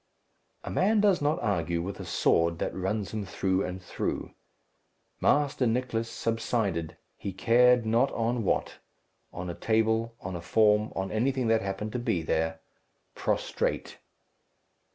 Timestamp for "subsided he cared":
6.09-7.85